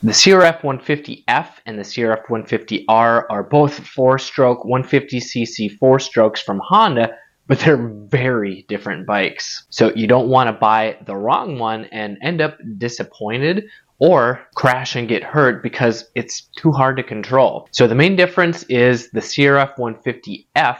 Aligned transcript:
The 0.00 0.12
CRF 0.12 0.60
150F 0.60 1.48
and 1.66 1.76
the 1.76 1.82
CRF 1.82 2.26
150R 2.26 3.24
are 3.28 3.42
both 3.42 3.84
four 3.84 4.16
stroke 4.20 4.62
150cc 4.62 5.76
four 5.76 5.98
strokes 5.98 6.40
from 6.40 6.60
Honda, 6.64 7.16
but 7.48 7.58
they're 7.58 7.88
very 8.06 8.64
different 8.68 9.08
bikes. 9.08 9.66
So 9.70 9.92
you 9.96 10.06
don't 10.06 10.28
want 10.28 10.46
to 10.46 10.52
buy 10.52 10.98
the 11.04 11.16
wrong 11.16 11.58
one 11.58 11.86
and 11.86 12.16
end 12.22 12.40
up 12.40 12.58
disappointed 12.76 13.64
or 13.98 14.46
crash 14.54 14.94
and 14.94 15.08
get 15.08 15.24
hurt 15.24 15.64
because 15.64 16.08
it's 16.14 16.42
too 16.56 16.70
hard 16.70 16.96
to 16.98 17.02
control. 17.02 17.68
So 17.72 17.88
the 17.88 17.96
main 17.96 18.14
difference 18.14 18.62
is 18.68 19.10
the 19.10 19.18
CRF 19.18 19.74
150F 19.76 20.78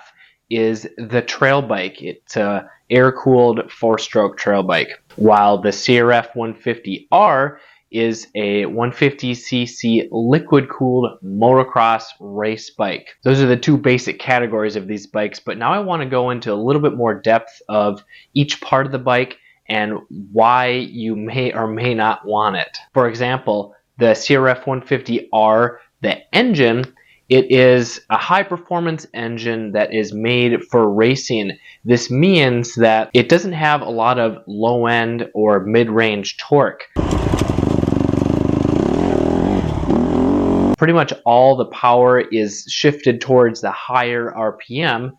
is 0.48 0.88
the 0.96 1.22
trail 1.22 1.60
bike. 1.60 2.00
It's 2.00 2.36
a 2.36 2.70
air-cooled 2.88 3.70
four-stroke 3.72 4.38
trail 4.38 4.62
bike, 4.62 5.02
while 5.16 5.58
the 5.58 5.70
CRF 5.70 6.32
150R 6.34 7.58
is 7.90 8.26
a 8.34 8.64
150cc 8.64 10.08
liquid-cooled 10.10 11.18
motocross 11.24 12.04
race 12.20 12.70
bike. 12.70 13.16
Those 13.24 13.40
are 13.40 13.46
the 13.46 13.56
two 13.56 13.76
basic 13.76 14.18
categories 14.18 14.76
of 14.76 14.86
these 14.86 15.06
bikes, 15.06 15.40
but 15.40 15.58
now 15.58 15.72
I 15.72 15.78
want 15.80 16.02
to 16.02 16.08
go 16.08 16.30
into 16.30 16.52
a 16.52 16.54
little 16.54 16.82
bit 16.82 16.96
more 16.96 17.14
depth 17.14 17.62
of 17.68 18.04
each 18.34 18.60
part 18.60 18.86
of 18.86 18.92
the 18.92 18.98
bike 18.98 19.38
and 19.68 19.98
why 20.32 20.68
you 20.68 21.14
may 21.14 21.52
or 21.52 21.66
may 21.66 21.94
not 21.94 22.26
want 22.26 22.56
it. 22.56 22.78
For 22.94 23.08
example, 23.08 23.74
the 23.98 24.12
CRF 24.12 24.64
150R, 24.64 25.78
the 26.00 26.34
engine, 26.34 26.94
it 27.28 27.50
is 27.50 28.00
a 28.08 28.16
high 28.16 28.42
performance 28.42 29.06
engine 29.12 29.72
that 29.72 29.92
is 29.92 30.14
made 30.14 30.64
for 30.70 30.90
racing. 30.90 31.58
This 31.84 32.10
means 32.10 32.74
that 32.76 33.10
it 33.12 33.28
doesn't 33.28 33.52
have 33.52 33.82
a 33.82 33.90
lot 33.90 34.18
of 34.18 34.38
low 34.46 34.86
end 34.86 35.28
or 35.34 35.60
mid 35.60 35.90
range 35.90 36.38
torque. 36.38 36.84
Pretty 40.78 40.92
much 40.92 41.12
all 41.24 41.56
the 41.56 41.64
power 41.64 42.20
is 42.20 42.64
shifted 42.68 43.20
towards 43.20 43.60
the 43.60 43.72
higher 43.72 44.32
RPM. 44.32 45.12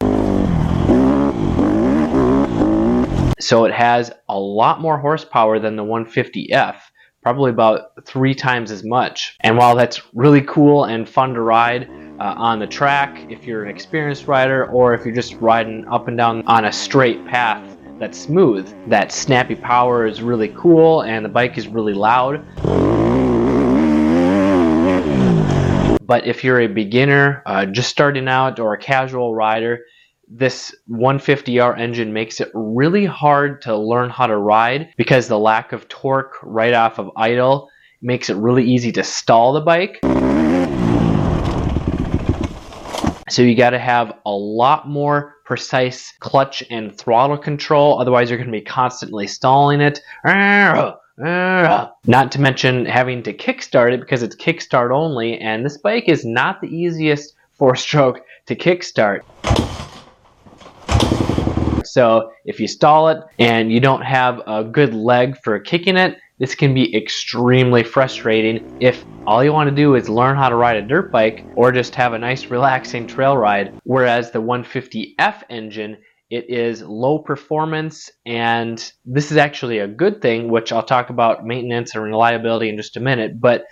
So 3.41 3.65
it 3.65 3.73
has 3.73 4.09
a 4.29 4.39
lot 4.39 4.79
more 4.79 4.97
horsepower 4.97 5.59
than 5.59 5.75
the 5.75 5.83
150F, 5.83 6.77
probably 7.21 7.51
about 7.51 8.05
three 8.05 8.33
times 8.33 8.71
as 8.71 8.85
much. 8.85 9.35
And 9.41 9.57
while 9.57 9.75
that's 9.75 10.01
really 10.13 10.43
cool 10.43 10.85
and 10.85 11.07
fun 11.07 11.33
to 11.33 11.41
ride 11.41 11.89
uh, 12.21 12.35
on 12.37 12.59
the 12.59 12.67
track, 12.67 13.29
if 13.29 13.43
you're 13.43 13.65
an 13.65 13.69
experienced 13.69 14.27
rider 14.27 14.65
or 14.67 14.93
if 14.93 15.03
you're 15.03 15.13
just 15.13 15.33
riding 15.41 15.85
up 15.89 16.07
and 16.07 16.15
down 16.15 16.41
on 16.47 16.65
a 16.65 16.71
straight 16.71 17.25
path 17.27 17.77
that's 17.99 18.17
smooth, 18.17 18.73
that 18.87 19.11
snappy 19.11 19.55
power 19.55 20.07
is 20.07 20.21
really 20.21 20.53
cool 20.55 21.01
and 21.01 21.25
the 21.25 21.29
bike 21.29 21.57
is 21.57 21.67
really 21.67 21.93
loud. 21.93 22.45
But 26.09 26.25
if 26.25 26.43
you're 26.43 26.59
a 26.59 26.65
beginner, 26.65 27.43
uh, 27.45 27.67
just 27.67 27.87
starting 27.89 28.27
out, 28.27 28.59
or 28.59 28.73
a 28.73 28.79
casual 28.79 29.35
rider, 29.35 29.85
this 30.27 30.75
150R 30.89 31.77
engine 31.77 32.13
makes 32.13 32.41
it 32.41 32.49
really 32.55 33.05
hard 33.05 33.61
to 33.61 33.77
learn 33.77 34.09
how 34.09 34.25
to 34.25 34.35
ride 34.35 34.89
because 34.97 35.27
the 35.27 35.37
lack 35.37 35.71
of 35.71 35.87
torque 35.87 36.33
right 36.41 36.73
off 36.73 36.97
of 36.97 37.11
idle 37.15 37.69
makes 38.01 38.31
it 38.31 38.37
really 38.37 38.63
easy 38.63 38.91
to 38.93 39.03
stall 39.03 39.53
the 39.53 39.61
bike. 39.61 39.99
So 43.29 43.43
you 43.43 43.55
got 43.55 43.69
to 43.69 43.79
have 43.79 44.11
a 44.25 44.31
lot 44.31 44.89
more 44.89 45.35
precise 45.45 46.11
clutch 46.21 46.63
and 46.71 46.97
throttle 46.97 47.37
control, 47.37 48.01
otherwise 48.01 48.31
you're 48.31 48.39
going 48.39 48.51
to 48.51 48.59
be 48.59 48.65
constantly 48.65 49.27
stalling 49.27 49.79
it. 49.79 49.99
Not 51.19 52.31
to 52.31 52.41
mention 52.41 52.85
having 52.85 53.23
to 53.23 53.33
kickstart 53.33 53.91
it 53.91 53.99
because 53.99 54.23
it's 54.23 54.35
kickstart 54.35 54.91
only, 54.91 55.37
and 55.37 55.65
this 55.65 55.77
bike 55.77 56.07
is 56.07 56.23
not 56.23 56.61
the 56.61 56.67
easiest 56.67 57.35
four 57.57 57.75
stroke 57.75 58.21
to 58.45 58.55
kickstart. 58.55 59.21
So 61.85 62.31
if 62.45 62.59
you 62.59 62.67
stall 62.67 63.09
it 63.09 63.21
and 63.37 63.71
you 63.71 63.79
don't 63.79 64.03
have 64.03 64.41
a 64.47 64.63
good 64.63 64.93
leg 64.93 65.35
for 65.43 65.59
kicking 65.59 65.97
it, 65.97 66.17
this 66.37 66.55
can 66.55 66.73
be 66.73 66.95
extremely 66.95 67.83
frustrating 67.83 68.77
if 68.79 69.03
all 69.27 69.43
you 69.43 69.51
want 69.51 69.69
to 69.69 69.75
do 69.75 69.95
is 69.95 70.07
learn 70.07 70.37
how 70.37 70.47
to 70.47 70.55
ride 70.55 70.77
a 70.77 70.81
dirt 70.81 71.11
bike 71.11 71.45
or 71.55 71.73
just 71.73 71.95
have 71.95 72.13
a 72.13 72.17
nice 72.17 72.45
relaxing 72.45 73.05
trail 73.07 73.35
ride. 73.35 73.73
Whereas 73.83 74.31
the 74.31 74.41
150F 74.41 75.43
engine, 75.49 75.97
it 76.29 76.49
is 76.49 76.81
low 76.83 77.19
performance 77.19 78.11
and 78.25 78.91
this 79.05 79.31
is 79.31 79.37
actually 79.37 79.79
a 79.79 79.87
good 79.87 80.21
thing, 80.21 80.49
which 80.49 80.71
I'll 80.71 80.83
talk 80.83 81.09
about 81.09 81.45
maintenance 81.45 81.95
and 81.95 82.03
reliability 82.03 82.69
in 82.69 82.77
just 82.77 82.97
a 82.97 82.99
minute, 82.99 83.41
but 83.41 83.65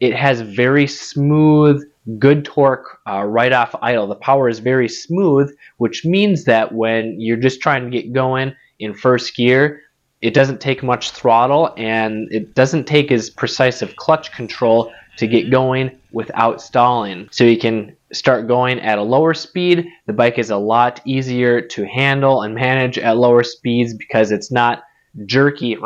it 0.00 0.14
has 0.14 0.40
very 0.40 0.86
smooth 0.86 1.82
good 2.18 2.44
torque 2.44 2.98
uh, 3.08 3.22
right 3.22 3.52
off 3.52 3.74
idle. 3.80 4.06
The 4.06 4.16
power 4.16 4.48
is 4.48 4.58
very 4.58 4.88
smooth, 4.88 5.54
which 5.76 6.04
means 6.04 6.44
that 6.44 6.74
when 6.74 7.20
you're 7.20 7.36
just 7.36 7.60
trying 7.60 7.84
to 7.84 7.90
get 7.90 8.12
going 8.12 8.54
in 8.78 8.94
first 8.94 9.36
gear, 9.36 9.80
it 10.20 10.34
doesn't 10.34 10.60
take 10.60 10.82
much 10.82 11.10
throttle 11.10 11.72
and 11.76 12.28
it 12.32 12.54
doesn't 12.54 12.86
take 12.86 13.10
as 13.10 13.30
precise 13.30 13.82
of 13.82 13.96
clutch 13.96 14.32
control 14.32 14.92
to 15.16 15.26
get 15.26 15.50
going 15.50 15.98
without 16.12 16.60
stalling. 16.60 17.28
So 17.30 17.44
you 17.44 17.58
can 17.58 17.96
start 18.12 18.46
going 18.46 18.80
at 18.80 18.98
a 18.98 19.02
lower 19.02 19.34
speed. 19.34 19.88
The 20.06 20.12
bike 20.12 20.38
is 20.38 20.50
a 20.50 20.56
lot 20.56 21.00
easier 21.04 21.60
to 21.60 21.86
handle 21.86 22.42
and 22.42 22.54
manage 22.54 22.98
at 22.98 23.16
lower 23.16 23.42
speeds 23.42 23.94
because 23.94 24.30
it's 24.30 24.52
not 24.52 24.82
jerky. 25.26 25.76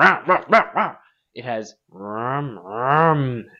It 1.34 1.44
has 1.44 1.74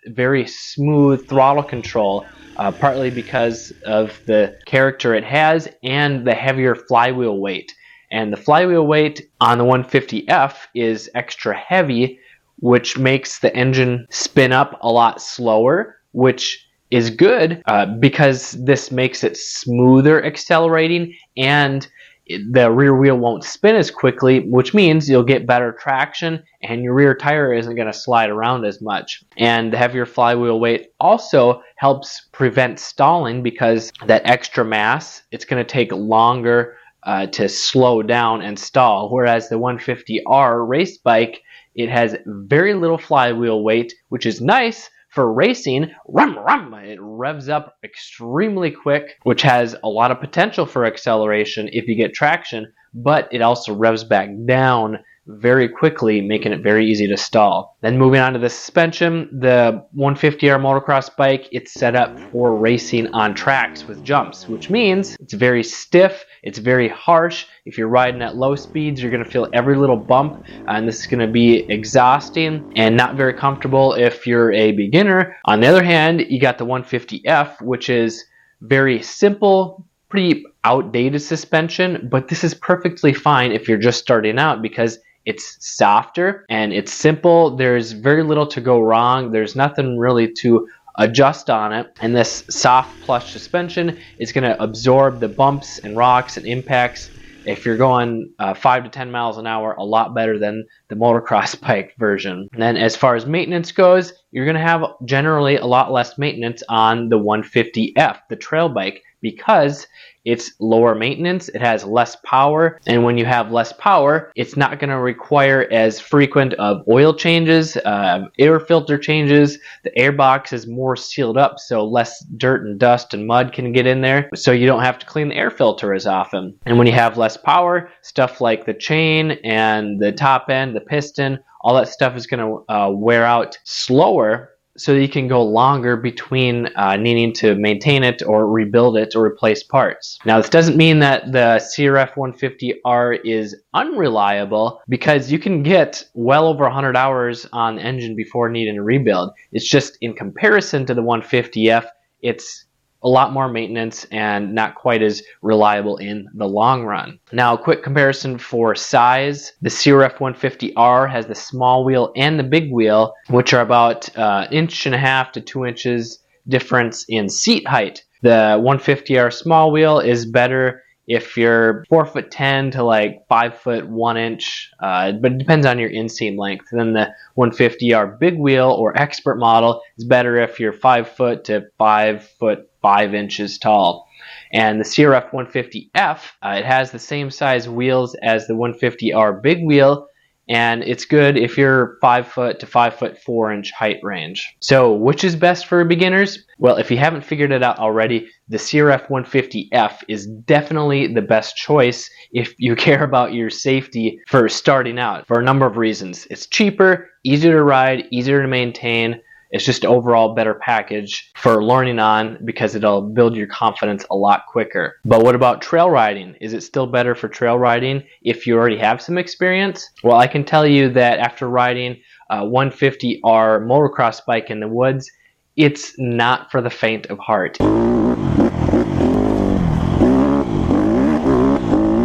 very 0.06 0.47
smooth 0.47 1.28
throttle 1.28 1.62
control 1.62 2.25
uh, 2.56 2.72
partly 2.72 3.10
because 3.10 3.72
of 3.84 4.19
the 4.26 4.59
character 4.66 5.15
it 5.15 5.25
has 5.25 5.69
and 5.82 6.26
the 6.26 6.34
heavier 6.34 6.75
flywheel 6.75 7.38
weight. 7.38 7.72
And 8.10 8.32
the 8.32 8.37
flywheel 8.37 8.87
weight 8.87 9.28
on 9.41 9.59
the 9.59 9.65
150F 9.65 10.55
is 10.75 11.10
extra 11.15 11.56
heavy, 11.56 12.19
which 12.60 12.97
makes 12.97 13.41
the 13.41 13.55
engine 13.55 14.06
spin 14.10 14.53
up 14.53 14.78
a 14.81 14.88
lot 14.88 15.21
slower, 15.21 15.97
which 16.12 16.66
is 16.91 17.10
good 17.10 17.62
uh, 17.66 17.86
because 17.86 18.52
this 18.52 18.91
makes 18.91 19.24
it 19.24 19.36
smoother 19.36 20.24
accelerating 20.24 21.14
and 21.36 21.88
the 22.28 22.70
rear 22.70 22.97
wheel 22.97 23.16
won't 23.16 23.44
spin 23.44 23.76
as 23.76 23.91
quickly, 23.91 24.41
which 24.41 24.74
means 24.74 25.08
you'll 25.08 25.22
get 25.22 25.46
better 25.46 25.72
traction 25.72 26.42
and 26.62 26.82
your 26.82 26.92
rear 26.92 27.14
tire 27.14 27.54
isn't 27.54 27.76
going 27.76 27.86
to 27.86 27.92
slide 27.92 28.30
around 28.30 28.64
as 28.64 28.80
much. 28.80 29.22
And 29.36 29.72
the 29.72 29.76
heavier 29.76 30.06
flywheel 30.06 30.58
weight 30.58 30.92
also 30.98 31.62
helps 31.76 32.26
prevent 32.32 32.80
stalling 32.80 33.42
because 33.42 33.92
that 34.06 34.26
extra 34.28 34.64
mass, 34.64 35.22
it's 35.30 35.44
going 35.44 35.64
to 35.64 35.72
take 35.72 35.92
longer 35.92 36.76
uh, 37.04 37.26
to 37.26 37.48
slow 37.48 38.02
down 38.02 38.42
and 38.42 38.58
stall. 38.58 39.08
Whereas 39.10 39.48
the 39.48 39.56
150R 39.56 40.69
race 40.69 40.98
bike, 40.98 41.42
it 41.76 41.88
has 41.88 42.16
very 42.26 42.75
little 42.75 42.98
flywheel 42.98 43.62
weight, 43.62 43.94
which 44.08 44.26
is 44.26 44.41
nice 44.41 44.91
for 45.16 45.32
racing, 45.32 45.91
rum, 46.09 46.38
rum, 46.38 46.75
it 46.75 46.99
revs 47.00 47.49
up 47.49 47.78
extremely 47.82 48.71
quick, 48.71 49.16
which 49.22 49.41
has 49.41 49.75
a 49.82 49.88
lot 49.88 50.10
of 50.10 50.21
potential 50.21 50.66
for 50.66 50.84
acceleration 50.84 51.71
if 51.72 51.88
you 51.88 51.97
get 51.97 52.12
traction, 52.12 52.71
but 52.93 53.26
it 53.32 53.41
also 53.41 53.75
revs 53.75 54.05
back 54.05 54.28
down 54.44 54.99
very 55.26 55.71
quickly, 55.71 56.21
making 56.21 56.53
it 56.53 56.62
very 56.62 56.87
easy 56.87 57.09
to 57.09 57.16
stall. 57.16 57.76
Then 57.81 57.97
moving 57.97 58.21
on 58.21 58.34
to 58.34 58.38
the 58.38 58.50
suspension, 58.50 59.28
the 59.41 59.84
150R 59.97 60.60
motocross 60.60 61.15
bike, 61.16 61.49
it's 61.50 61.72
set 61.72 61.97
up 61.97 62.21
for 62.31 62.55
racing 62.55 63.09
on 63.15 63.34
tracks 63.34 63.88
with 63.88 64.05
jumps, 64.05 64.47
which 64.47 64.69
means 64.69 65.16
it's 65.19 65.34
very 65.34 65.62
stiff, 65.62 66.26
it's 66.43 66.59
very 66.59 66.88
harsh. 66.88 67.47
If 67.66 67.77
you're 67.77 67.88
riding 67.88 68.22
at 68.22 68.37
low 68.37 68.54
speeds, 68.54 69.03
you're 69.03 69.10
going 69.10 69.25
to 69.25 69.31
feel 69.31 69.49
every 69.53 69.77
little 69.77 69.97
bump, 69.97 70.44
and 70.69 70.87
this 70.87 71.00
is 71.00 71.06
going 71.09 71.27
to 71.27 71.32
be 71.32 71.69
exhausting 71.69 72.72
and 72.77 72.97
not 72.97 73.16
very 73.16 73.34
comfortable 73.34 73.93
if 73.94 74.25
you're 74.25 74.53
a 74.53 74.71
beginner. 74.71 75.37
On 75.47 75.60
the 75.60 75.66
other 75.66 75.82
hand, 75.82 76.21
you 76.29 76.40
got 76.40 76.58
the 76.58 76.64
150F, 76.64 77.61
which 77.61 77.90
is 77.90 78.25
very 78.61 79.02
simple, 79.02 79.85
pretty 80.08 80.44
outdated 80.62 81.20
suspension, 81.20 82.08
but 82.08 82.29
this 82.29 82.44
is 82.44 82.55
perfectly 82.55 83.12
fine 83.12 83.50
if 83.50 83.69
you're 83.69 83.79
just 83.79 83.99
starting 83.99 84.38
out 84.38 84.62
because 84.62 85.00
it's 85.25 85.56
softer 85.58 86.46
and 86.49 86.73
it's 86.73 86.93
simple. 86.93 87.56
There's 87.56 87.90
very 87.90 88.23
little 88.23 88.46
to 88.46 88.61
go 88.61 88.81
wrong. 88.81 89.32
There's 89.32 89.56
nothing 89.56 89.99
really 89.99 90.32
to 90.35 90.69
adjust 90.99 91.50
on 91.50 91.73
it. 91.73 91.93
And 92.00 92.14
this 92.14 92.44
soft 92.49 93.02
plush 93.02 93.32
suspension 93.32 93.99
is 94.19 94.32
going 94.32 94.44
to 94.44 94.62
absorb 94.62 95.19
the 95.19 95.29
bumps 95.29 95.81
and 95.81 95.96
rocks 95.96 96.37
and 96.37 96.46
impacts 96.46 97.11
if 97.46 97.64
you're 97.64 97.76
going 97.76 98.32
uh, 98.38 98.54
5 98.54 98.84
to 98.84 98.90
10 98.90 99.10
miles 99.10 99.38
an 99.38 99.46
hour 99.46 99.72
a 99.75 99.84
lot 99.84 100.14
better 100.14 100.38
than 100.38 100.66
the 100.88 100.96
motocross 100.96 101.58
bike 101.66 101.94
version. 101.98 102.48
And 102.52 102.62
then 102.62 102.76
as 102.76 102.96
far 102.96 103.14
as 103.14 103.26
maintenance 103.26 103.72
goes, 103.72 104.12
you're 104.32 104.44
going 104.44 104.56
to 104.56 104.60
have 104.60 104.84
generally 105.04 105.56
a 105.56 105.66
lot 105.66 105.93
less 105.93 106.19
maintenance 106.19 106.62
on 106.69 107.08
the 107.08 107.19
150F, 107.19 108.19
the 108.28 108.37
trail 108.37 108.69
bike, 108.69 109.02
because 109.26 109.88
it's 110.25 110.52
lower 110.61 110.94
maintenance, 110.94 111.49
it 111.49 111.61
has 111.61 111.84
less 111.84 112.17
power, 112.25 112.81
and 112.87 113.02
when 113.02 113.19
you 113.19 113.25
have 113.25 113.50
less 113.50 113.73
power, 113.73 114.31
it's 114.37 114.56
not 114.56 114.78
going 114.78 114.90
to 114.90 115.00
require 115.00 115.67
as 115.73 115.99
frequent 115.99 116.55
of 116.55 116.82
oil 116.88 117.12
changes, 117.12 117.76
uh, 117.78 118.26
air 118.38 118.61
filter 118.61 118.99
changes. 118.99 119.58
The 119.82 119.96
air 119.99 120.12
box 120.12 120.52
is 120.52 120.69
more 120.69 120.94
sealed 120.94 121.37
up, 121.37 121.58
so 121.58 121.84
less 121.84 122.25
dirt 122.37 122.67
and 122.67 122.78
dust 122.78 123.14
and 123.14 123.26
mud 123.26 123.52
can 123.52 123.73
get 123.73 123.87
in 123.88 124.00
there, 124.00 124.31
so 124.37 124.52
you 124.52 124.67
don't 124.67 124.82
have 124.82 124.99
to 125.00 125.06
clean 125.06 125.28
the 125.31 125.37
air 125.37 125.50
filter 125.50 125.93
as 125.93 126.06
often. 126.06 126.56
And 126.67 126.78
when 126.78 126.87
you 126.87 126.93
have 126.93 127.19
less 127.19 127.37
power, 127.37 127.90
stuff 128.02 128.40
like 128.40 128.64
the 128.64 128.75
chain 128.75 129.32
and 129.43 129.99
the 129.99 130.12
top 130.12 130.50
end, 130.50 130.76
the 130.76 130.81
piston, 130.81 131.40
all 131.62 131.75
that 131.75 131.88
stuff 131.88 132.14
is 132.17 132.28
going 132.28 132.40
to 132.40 132.73
uh, 132.73 132.90
wear 132.90 133.25
out 133.25 133.58
slower 133.64 134.56
so 134.76 134.93
you 134.93 135.08
can 135.08 135.28
go 135.28 135.43
longer 135.43 135.96
between 135.96 136.67
uh, 136.76 136.96
needing 136.96 137.32
to 137.34 137.55
maintain 137.55 138.02
it 138.02 138.23
or 138.23 138.46
rebuild 138.49 138.96
it 138.96 139.14
or 139.17 139.25
replace 139.25 139.62
parts. 139.62 140.19
Now, 140.25 140.38
this 140.38 140.50
doesn't 140.50 140.76
mean 140.76 140.99
that 141.00 141.32
the 141.32 141.61
CRF 141.76 142.14
150R 142.14 143.19
is 143.25 143.56
unreliable 143.75 144.81
because 144.88 145.32
you 145.32 145.38
can 145.38 145.62
get 145.62 146.05
well 146.14 146.46
over 146.46 146.64
100 146.64 146.96
hours 146.96 147.46
on 147.52 147.78
engine 147.78 148.14
before 148.14 148.49
needing 148.49 148.78
a 148.78 148.82
rebuild. 148.82 149.31
It's 149.52 149.69
just 149.69 149.96
in 150.00 150.14
comparison 150.14 150.87
to 150.87 150.94
the 150.94 151.02
150F, 151.02 151.87
it's 152.20 152.65
a 153.02 153.08
lot 153.08 153.32
more 153.32 153.48
maintenance 153.48 154.04
and 154.10 154.54
not 154.54 154.75
quite 154.75 155.02
as 155.02 155.22
reliable 155.43 155.96
in 155.98 156.28
the 156.34 156.48
long 156.48 156.84
run. 156.84 157.19
Now, 157.32 157.54
a 157.54 157.58
quick 157.58 157.82
comparison 157.82 158.38
for 158.38 158.75
size. 158.75 159.52
The 159.62 159.70
CRF 159.70 160.16
150R 160.16 161.10
has 161.10 161.26
the 161.26 161.34
small 161.34 161.84
wheel 161.84 162.12
and 162.16 162.38
the 162.38 162.44
big 162.44 162.72
wheel, 162.72 163.14
which 163.28 163.54
are 163.54 163.62
about 163.62 164.16
uh, 164.16 164.46
inch 164.50 164.87
and 164.87 164.94
a 164.94 164.98
half 164.98 165.32
to 165.32 165.40
two 165.40 165.64
inches 165.64 166.20
difference 166.48 167.04
in 167.08 167.28
seat 167.28 167.66
height. 167.66 168.04
The 168.22 168.60
150R 168.60 169.32
small 169.32 169.70
wheel 169.70 170.00
is 170.00 170.26
better 170.26 170.82
if 171.06 171.37
you're 171.37 171.84
four 171.88 172.04
foot 172.04 172.31
ten 172.31 172.70
to 172.72 172.82
like 172.82 173.26
five 173.28 173.56
foot 173.58 173.88
one 173.88 174.16
inch, 174.16 174.70
uh, 174.81 175.12
but 175.12 175.32
it 175.32 175.38
depends 175.38 175.64
on 175.64 175.78
your 175.78 175.90
inseam 175.90 176.37
length. 176.37 176.66
Then 176.72 176.94
the 176.94 177.12
150R 177.37 178.19
big 178.19 178.38
wheel 178.38 178.70
or 178.70 179.00
expert 179.00 179.37
model 179.37 179.82
is 179.99 180.04
better 180.04 180.37
if 180.37 180.58
you're 180.58 180.72
five 180.72 181.08
foot 181.08 181.44
to 181.44 181.66
five 181.78 182.25
foot 182.25 182.69
five 182.87 183.15
inches 183.15 183.59
tall. 183.59 184.06
And 184.53 184.79
the 184.79 184.85
CRF 184.85 185.33
150F, 185.33 186.21
uh, 186.41 186.55
it 186.56 186.65
has 186.65 186.93
the 186.93 187.00
same 187.00 187.33
size 187.33 187.69
wheels 187.69 188.15
as 188.23 188.47
the 188.47 188.55
150R 188.55 189.43
big 189.43 189.65
wheel, 189.65 190.06
and 190.49 190.85
it's 190.85 191.05
good 191.05 191.37
if 191.37 191.59
you're 191.59 191.99
five 192.00 192.29
foot 192.29 192.61
to 192.61 192.67
five 192.67 192.94
foot 192.94 193.19
four 193.19 193.53
inch 193.53 193.73
height 193.73 193.99
range. 194.05 194.55
So, 194.61 194.93
which 194.93 195.25
is 195.25 195.35
best 195.35 195.67
for 195.67 195.85
beginners? 195.85 196.38
Well, 196.61 196.77
if 196.77 196.88
you 196.88 196.97
haven't 196.97 197.25
figured 197.25 197.50
it 197.50 197.65
out 197.65 197.81
already, 197.81 198.29
the 198.47 198.59
CRF 198.59 199.09
150F 199.09 200.05
is 200.06 200.29
definitely 200.29 201.12
the 201.12 201.23
best 201.23 201.56
choice 201.56 202.09
if 202.31 202.55
you 202.59 202.77
care 202.87 203.03
about 203.03 203.35
your 203.35 203.50
safety 203.50 204.21
for 204.29 204.49
starting 204.49 205.00
out 205.00 205.27
for 205.27 205.41
a 205.41 205.44
number 205.44 205.67
of 205.67 205.77
reasons. 205.77 206.29
It's 206.31 206.47
cheaper, 206.47 207.11
easier 207.25 207.55
to 207.55 207.65
ride, 207.65 208.06
easier 208.12 208.43
to 208.43 208.47
maintain, 208.49 209.21
it's 209.50 209.64
just 209.64 209.84
overall 209.84 210.34
better 210.34 210.54
package 210.54 211.31
for 211.37 211.62
learning 211.62 211.98
on 211.98 212.38
because 212.44 212.75
it'll 212.75 213.02
build 213.02 213.37
your 213.37 213.46
confidence 213.46 214.04
a 214.10 214.16
lot 214.16 214.46
quicker. 214.48 214.96
But 215.04 215.22
what 215.22 215.34
about 215.34 215.62
trail 215.62 215.90
riding? 215.90 216.34
Is 216.40 216.52
it 216.52 216.62
still 216.62 216.87
better 216.87 217.14
for 217.14 217.28
trail 217.28 217.58
riding 217.58 218.02
if 218.22 218.46
you 218.46 218.56
already 218.56 218.78
have 218.78 219.00
some 219.00 219.19
experience? 219.19 219.88
Well, 220.02 220.16
I 220.16 220.26
can 220.26 220.44
tell 220.44 220.66
you 220.66 220.88
that 220.90 221.19
after 221.19 221.48
riding 221.48 222.00
uh, 222.31 222.38
a 222.38 222.44
150R 222.44 223.20
motocross 223.22 224.20
bike 224.26 224.50
in 224.50 224.60
the 224.60 224.69
woods, 224.69 225.10
it's 225.56 225.94
not 225.99 226.50
for 226.50 226.60
the 226.60 226.70
faint 226.70 227.06
of 227.06 227.19
heart. 227.19 227.56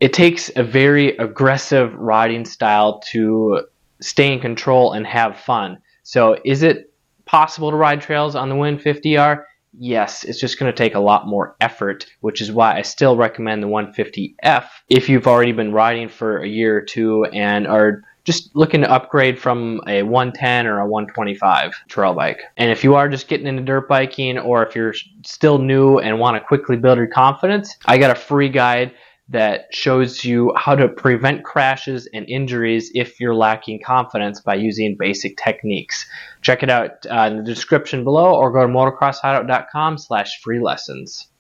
It 0.01 0.13
takes 0.13 0.49
a 0.55 0.63
very 0.63 1.17
aggressive 1.17 1.94
riding 1.94 2.45
style 2.45 3.01
to 3.11 3.65
stay 4.01 4.33
in 4.33 4.39
control 4.39 4.94
and 4.94 5.05
have 5.05 5.39
fun. 5.39 5.77
So, 6.03 6.37
is 6.44 6.63
it 6.63 6.90
possible 7.31 7.72
to 7.72 7.78
ride 7.78 8.01
trails 8.01 8.36
on 8.36 8.50
the 8.50 8.56
150R? 8.56 9.45
Yes, 9.80 10.25
it's 10.25 10.39
just 10.39 10.60
going 10.60 10.69
to 10.69 10.78
take 10.78 10.95
a 10.95 11.00
lot 11.00 11.28
more 11.28 11.56
effort, 11.62 12.06
which 12.19 12.42
is 12.42 12.51
why 12.51 12.75
I 12.75 12.81
still 12.81 13.16
recommend 13.16 13.63
the 13.63 13.68
150F 13.68 14.66
if 14.89 15.07
you've 15.07 15.28
already 15.28 15.54
been 15.54 15.72
riding 15.72 16.10
for 16.10 16.39
a 16.39 16.48
year 16.48 16.78
or 16.78 16.81
two 16.81 17.24
and 17.33 17.66
are 17.66 18.04
just 18.25 18.54
looking 18.54 18.81
to 18.81 18.92
upgrade 18.92 19.39
from 19.39 19.81
a 19.88 20.04
110 20.04 20.68
or 20.68 20.80
a 20.80 20.86
125 20.86 21.74
trail 21.88 22.13
bike. 22.13 22.42
And 22.57 22.69
if 22.69 22.83
you 22.83 22.95
are 22.95 23.07
just 23.07 23.30
getting 23.30 23.48
into 23.48 23.63
dirt 23.63 23.88
biking 23.88 24.38
or 24.38 24.66
if 24.66 24.75
you're 24.75 24.94
still 25.25 25.57
new 25.57 26.00
and 26.00 26.19
want 26.19 26.36
to 26.36 26.45
quickly 26.45 26.75
build 26.75 26.98
your 26.98 27.07
confidence, 27.07 27.78
I 27.86 27.98
got 27.98 28.12
a 28.12 28.16
free 28.16 28.50
guide 28.50 28.94
that 29.31 29.74
shows 29.74 30.25
you 30.25 30.54
how 30.57 30.75
to 30.75 30.89
prevent 30.89 31.44
crashes 31.44 32.07
and 32.13 32.30
injuries 32.30 32.92
if 32.94 33.19
you're 33.19 33.36
lacking 33.36 33.81
confidence 33.86 34.42
by 34.42 34.56
using 34.56 34.98
basic 35.00 35.38
techniques. 35.38 36.06
Check 36.42 36.63
it 36.63 36.69
out 36.69 37.06
uh, 37.10 37.30
in 37.31 37.38
the 37.38 37.44
description 37.44 38.04
below 38.04 38.36
or 38.36 38.51
go 38.51 38.62
to 38.62 38.68
motocrosshideout.com 38.68 39.98
slash 39.98 40.42
free 40.42 40.60
lessons. 40.60 41.31